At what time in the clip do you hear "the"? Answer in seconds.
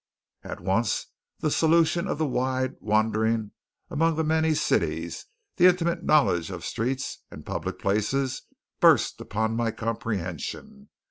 1.41-1.51, 2.17-2.25, 4.15-4.23, 5.57-5.67